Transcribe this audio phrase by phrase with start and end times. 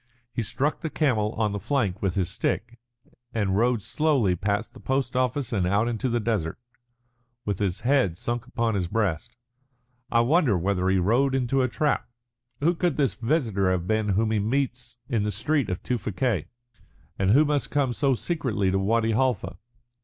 [0.33, 2.79] He struck the camel on the flank with his stick,
[3.35, 6.57] and rode slowly past the post office and out into the desert,
[7.45, 9.35] with his head sunk upon his breast.
[10.11, 12.09] I wonder whether he rode into a trap.
[12.61, 16.45] Who could this visitor have been whom he meets in the street of Tewfikieh,
[17.19, 19.57] and who must come so secretly to Wadi Halfa?